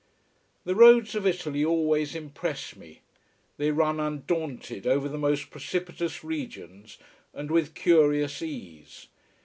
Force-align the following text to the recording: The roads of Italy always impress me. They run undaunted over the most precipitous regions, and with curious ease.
The 0.63 0.73
roads 0.73 1.13
of 1.13 1.27
Italy 1.27 1.63
always 1.63 2.15
impress 2.15 2.75
me. 2.75 3.01
They 3.57 3.69
run 3.69 3.99
undaunted 3.99 4.87
over 4.87 5.07
the 5.07 5.19
most 5.19 5.51
precipitous 5.51 6.23
regions, 6.23 6.97
and 7.35 7.51
with 7.51 7.75
curious 7.75 8.41
ease. 8.41 9.05